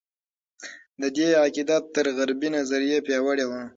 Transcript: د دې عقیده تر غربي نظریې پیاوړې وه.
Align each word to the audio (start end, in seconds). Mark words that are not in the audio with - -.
د 1.01 1.03
دې 1.17 1.27
عقیده 1.41 1.77
تر 1.95 2.05
غربي 2.17 2.49
نظریې 2.57 2.97
پیاوړې 3.05 3.45
وه. 3.49 3.61